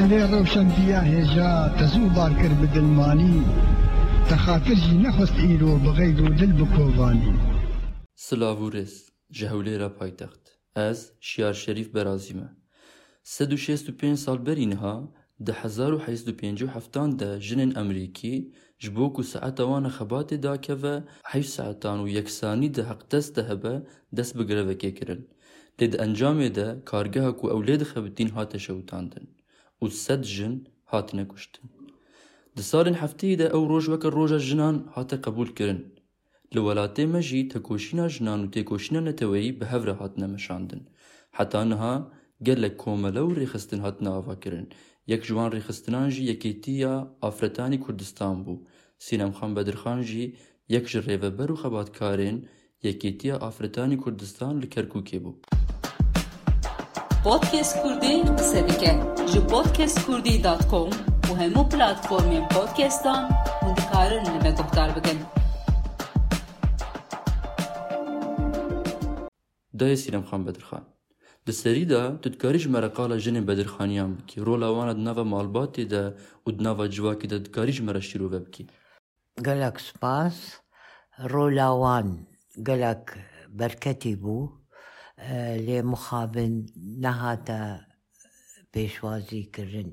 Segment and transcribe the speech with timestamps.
[0.00, 3.36] ئەرێ ڕەوشەندیە هێژا تەزوو بارکرد بە دڵمانی
[4.30, 7.32] تەخافرژی نەخست ئیرۆ بەغەی و دل بکۆڤانی
[8.26, 8.92] سلااوورێز
[9.36, 10.44] ji hewlêra paytext
[10.88, 12.48] ez şiyar şerîf berazî me
[13.34, 14.96] sed û şêst û pênc salberî niha
[15.46, 18.36] di hezar û heyst û pêncî heftan de jinên Emerîkî
[18.82, 20.96] ji bo ku saeta wan xebatê dakeve
[21.32, 23.74] heyv saetan û yeksanî de heqdest de hebe
[24.16, 25.22] dest bi girevekê kirin
[25.78, 29.28] lê di encamê de kargeha ku ew lê dixebitîn hate şewitandin
[29.82, 30.54] و سەد ژن
[30.92, 31.64] هاتنە کوشتن
[32.58, 35.80] دسارن هەفتەیەدا ئەو ڕۆژ وەکە ڕۆژە ژنان هاتە قبولکردن
[36.54, 40.82] لە وڵاتێ مەژی تەکۆشینا ژنان و تێکۆشینە نەتەوەی بە هەورە هاتنە مەشاندن
[41.38, 41.94] حتانها
[42.46, 44.66] گەل لە کۆمەلە و ڕێخستن هاتنە ئاواکردن
[45.12, 48.64] یەک جوان ڕێخستنانژی یەکێتیە ئافرەتانی کوردستان بوو
[49.06, 50.26] سینەمخان بەدرخانژی
[50.74, 52.36] یەک ژ ڕێڤەبەر و خەباتکارێن
[52.86, 55.38] یەکێتیە ئافرەتانی کوردستان لە کەرکووکێ بوو.
[57.24, 58.90] Podcast Kurdi sedike
[59.34, 60.88] ji podcastkurdî.com
[61.28, 63.22] û hemû platformên podcastan
[63.62, 65.18] hûn dikarin li me guhdar bikin.
[69.80, 70.84] Dayê Sîremxan Bedirxan
[71.46, 74.38] Di serî de tu dikarî ji me re qala jinên bedirxaniyan bikî.
[74.46, 76.04] Rola wan di nava malbatê de
[76.46, 78.66] û di nava civakê de dikarî ji me re şîrove bikî.
[79.44, 80.36] Gelek spas,
[81.32, 82.06] rola wan
[82.68, 83.04] gelek
[83.60, 84.63] berketî bû.
[85.66, 86.52] لێ مخابن
[87.04, 87.60] نەهاتە
[88.72, 89.90] پێشوازیکردن.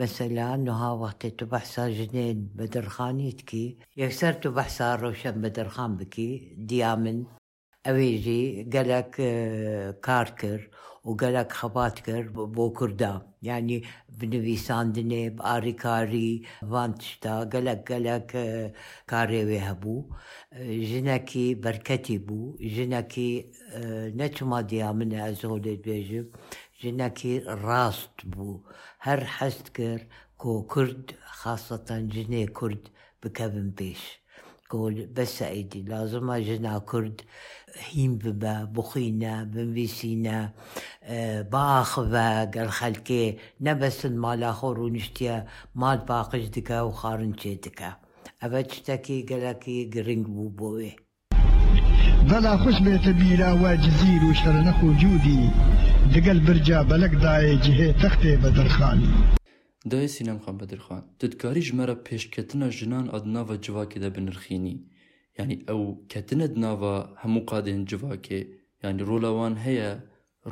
[0.00, 3.66] مثللا نها وەختی تو بەحسا ژنێن بە دەرخانیتکی
[4.02, 6.30] یەکسەر تو بەحسا ڕۆشن بە دەرخان بکی
[6.70, 7.18] دیامن
[7.84, 9.12] ئەوێژی گەلک
[10.06, 10.66] کار کرد
[11.08, 13.10] و gelek xebat kir bo Kurda
[13.48, 13.76] yani
[14.20, 18.28] binivîsandinê arîkarî van tişta gelek gelek
[19.10, 19.94] karê wê hebû
[20.90, 22.38] jinekî berketî bû
[22.76, 23.30] jinekî
[24.20, 26.26] neçima diya min ez zolê dibêjim
[26.82, 27.34] jinekî
[27.66, 28.48] rast bû
[29.06, 30.00] her hest kir
[30.40, 31.06] ku Kurd
[31.40, 32.82] xasatan jinê Kurd
[33.24, 34.00] bikevin pêş.
[34.70, 37.16] قول بەسعیدی لازمە ژنا کورد
[37.90, 40.38] هیم ببە بخینە بنویسینە
[41.54, 42.02] باخە
[42.54, 43.24] گەل خەلکێ
[43.66, 45.34] نەبەسن مالاخۆ ڕوونیشتە
[45.80, 47.90] مال باقش دکە و خارنچێ دکە
[48.42, 50.92] ئەبە شتێکی گەلەکی گرنگ بوو بۆێ
[52.28, 55.42] بەلا خوش بێتە بیراوە جزیر و شەرنەخ و جوودی
[56.12, 59.10] دگەل برجا بەلەکدایە جهێ تەختێ بە دەرخانی
[59.90, 64.76] دای سینم خان بدرخان جمرا جمره پیشکتنا جنان ادناوا جواکی ده بنرخینی
[65.38, 65.80] یعنی او
[66.12, 68.40] کتن ادناوا همو قادین جواکی
[68.82, 69.90] یعنی رولاوان هیا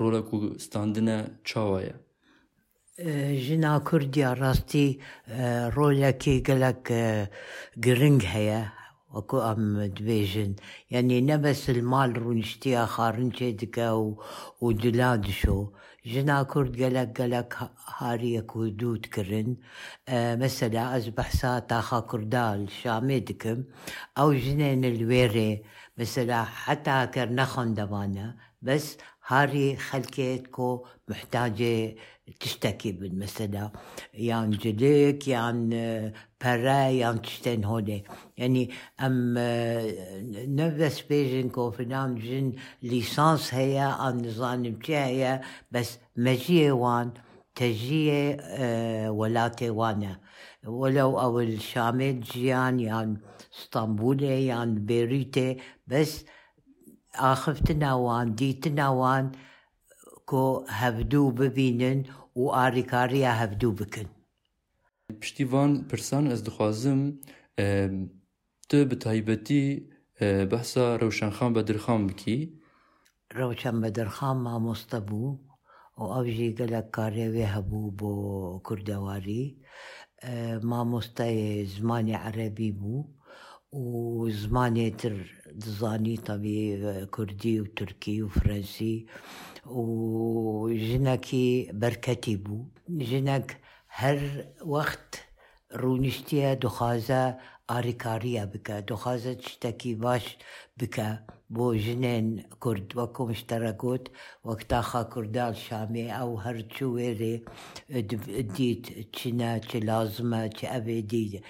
[0.00, 1.16] رولا کو ستاندنه
[1.48, 1.96] چاوایا
[3.46, 4.86] جنا کردیا راستی
[6.22, 6.82] کی گلک
[7.84, 8.62] گرنگ هیا
[9.14, 10.54] وكو ام دبيجن
[10.90, 14.14] يعني نبس المال رونشتيا خارنشي دكا
[14.60, 15.66] ودلادشو
[16.06, 19.56] جنا كرد قلق قلق هاريك كودوت كرن
[20.08, 23.64] آه مثلا أصبح ساتا كردال شامدكم
[24.18, 25.62] أو جنين الويري
[25.98, 28.96] مثلا حتى كرنخون دوانا بس
[29.28, 31.94] هاري خلكيتكو محتاجة
[32.40, 33.70] تشتكي بالمسألة
[34.14, 35.68] يان جديك يان
[36.44, 38.04] برا يان تشتن هودي
[38.36, 38.70] يعني
[39.00, 39.34] أم
[40.58, 42.52] نفس بيجن كوفنان جن
[42.82, 45.40] ليسانس هيا عن نظام هيا
[45.72, 47.12] بس مجيه وان
[47.54, 48.36] تجيه
[49.10, 50.20] ولاتي وانا
[50.66, 53.20] ولو أو الشامي جيان يان
[53.58, 55.56] اسطنبولي يان بيريتي
[55.86, 56.24] بس
[57.14, 59.32] آخفتنا وان ديتنا وان
[60.30, 60.40] کۆ
[60.80, 61.98] هەبدوو ببینن
[62.40, 64.08] و ئاریکاریە هەبدوو بکن
[65.20, 67.00] پشتیوان پرسان ئەس دخوازم
[68.68, 69.64] تە بە تایبەتی
[70.50, 72.38] بەسا ڕەوشانخان بە درخام بکی
[73.38, 75.30] ڕەوچەم بە دەرخام مامۆستە بوو
[76.00, 78.12] و ئەوژی گەلک کارێوێ هەبوو بۆ
[78.66, 79.44] کوردەواری
[80.70, 81.38] مامۆستای
[81.76, 83.00] زمانی عەرەبی بوو
[83.82, 85.14] و زمانێتتر
[85.62, 86.58] دزانی تەبی
[87.14, 88.94] کوردی و تورکی و فرەنسی
[89.78, 89.80] و
[90.86, 91.48] ژنەکی
[91.82, 92.60] بەرکەتی بوو
[93.10, 93.48] ژنەک
[94.00, 94.20] هەر
[94.74, 95.06] وەخت
[95.82, 97.22] ڕوونیشتە دخوازە
[97.70, 100.24] ئاریکاریە بکە دخوازە شتێکی باش
[100.78, 101.08] بکە
[101.54, 102.28] بۆ ژنێن
[102.62, 104.04] کورد وەکو شتەرەگوت
[104.48, 107.34] وەکتاخە کوردال شامێ ئەو هەرچوو وێرێ
[108.56, 108.84] دیت
[109.16, 111.40] چنە چ لازمە چ ئەبێ دیدە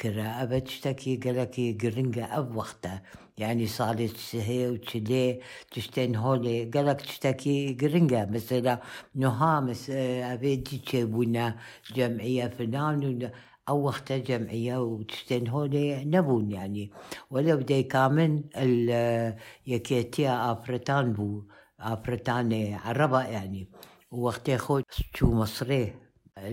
[0.00, 3.02] كرا أبتشتكي قلكي قرنقة أب وقتها
[3.38, 8.80] يعني صالي تسهي وتشلي تشتين هولي قلك تشتكي قرنقة مثلا
[9.14, 11.56] نها مثلا آه، أبي تشي بونا
[11.94, 13.30] جمعية فلان
[13.68, 16.90] أو وقتا جمعية وتشتين هولي نبون يعني
[17.30, 19.36] ولو دي كامن آه،
[19.66, 21.42] يكيتيا أفرتان بو
[21.80, 23.68] أفرتاني عربة يعني
[24.10, 25.94] وقتا خود شو مصري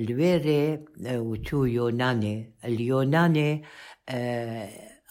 [0.07, 0.63] لوێرێ
[1.30, 2.38] وتو یۆنانێ
[2.80, 3.51] لیۆنانێ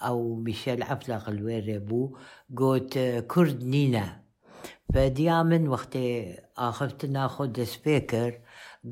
[0.05, 2.15] ئەو میشل عفلاق لوێرێ بوو
[2.61, 2.93] گوت
[3.33, 4.07] کورد نینە
[4.93, 6.09] فدیا من وەختێ
[6.61, 8.39] ئاخفت ناخۆ دەست پێ کرد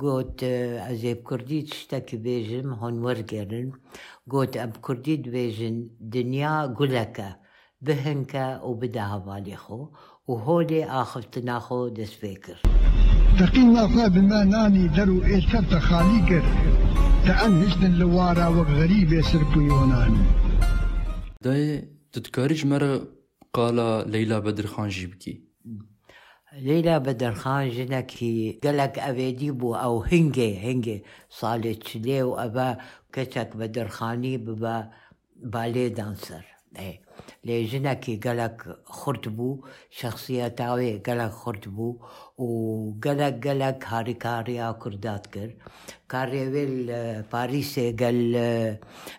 [0.02, 0.38] گوت
[0.86, 3.68] ئەزێب کوردی شتێکی بێژم هۆنوەرگێرن
[4.32, 5.76] گوت ئەم کوردی دوێژن
[6.14, 7.28] دنیا گولەکە
[7.86, 9.80] بهنکە و بدە هەواڵی خۆ
[10.28, 12.62] و هۆلێ ئاخفت ناخۆ دەست پێ کرد.
[13.38, 16.48] تقیم ناخوا بما نانی درو ایلکر تا خالی کرد
[17.26, 20.24] تا ام هشتن لوارا و غریب سرپوی ونانی
[21.42, 21.82] دای
[22.12, 23.00] تدکاریش مرا
[23.52, 25.34] قالا لیلا بدرخان جی بکی
[26.66, 30.96] لیلا بدرخان جنکی گلک اویدی بو او هنگه هنگه
[31.38, 32.68] سالی چلی و ابا
[33.14, 34.84] کتک بدرخانی ببا
[35.52, 36.44] بالی دانسر
[36.78, 36.98] ای
[37.48, 38.58] لێ ژنەکی گەلک
[38.98, 39.62] خورد بوو
[39.98, 41.90] شخصیە تاوێ گەلک خورد بوو
[42.44, 42.48] و
[43.04, 45.54] گەلک گەلک هاریکاریا کوردات کرد
[46.12, 46.74] کارێوێل
[47.32, 48.20] پاریسێ گەل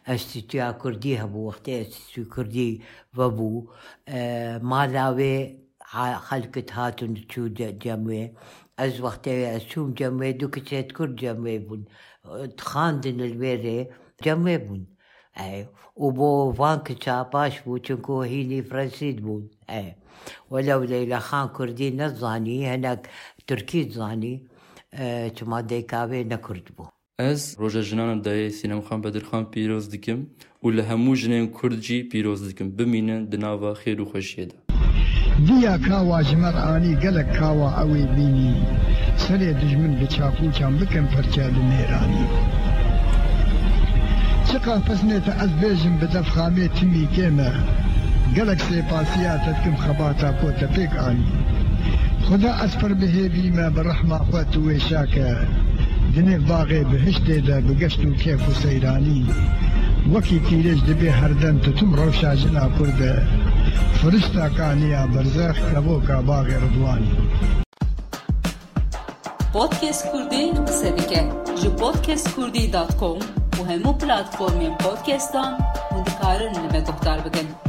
[0.08, 2.72] ئەستیتویا کوردی هەبوو وەختێ ئەستیتوی کوردی
[3.18, 3.56] بەبوو
[4.72, 5.38] ماداوێ
[6.28, 7.46] خەلکت هاتون چوو
[7.84, 8.24] جەموێ
[8.80, 11.84] ئەس وەختەوێ ئەسووم جەموێ دوو کچێت کورد جەموێ بوون
[12.70, 13.80] خاندن لێرێ
[14.26, 14.84] جەموێ بوون.
[15.98, 19.44] و بۆ وانکە چاپاش بوو چونکۆ هینی فرەنسید بوون
[20.54, 23.02] وەلەو لەیلە خان کوردی نەزانی هەنەک
[23.48, 24.34] تورکی زانی
[25.38, 26.86] چما دەیکاوێ نەکرد بوو.
[27.22, 30.20] ئەس ڕۆژە ژنانە دای سینەمخان بە درخان پیرۆز دکم
[30.64, 34.58] و لە هەموو ژنێن کوردجی پیرۆز دکم بمینن دناوە خێر و خەشیێدا.
[35.48, 38.54] دیا کاوا ژمەرانی گەلک کاوە ئەوەی بینی
[39.24, 42.26] سەرێ دژمن بە چاپوچان بکەم فەرچال نێرانی.
[44.54, 47.54] شقه فسنيت ازبيجن بدف خامي تمي كامر
[48.38, 51.26] قالك سي باسيات تكم خباتا بوتا بيك اني
[52.30, 55.44] خدا اسفر بهي بيما برحمه اخوات ويشاك
[56.16, 59.26] دني باغي بهشت دا بقشت وكيف وسيراني
[60.12, 63.24] وكي كيرج دبي هردن تتم روشا جنا كرد
[63.94, 67.10] فرشتا كانيا برزاخ كابوكا باغي رضواني
[69.54, 73.20] بودكاست كردي سبيكه جو بودكاست كردي دوت كوم
[73.62, 75.58] u hemu platformin podcast-on,
[75.92, 77.69] mund të në me të këtarë bëgën.